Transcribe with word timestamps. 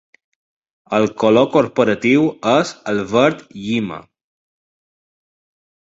El 0.99 1.05
color 1.23 1.45
corporatiu 1.57 2.25
és 2.55 2.73
el 2.95 3.05
verd 3.15 3.47
llima. 3.69 4.03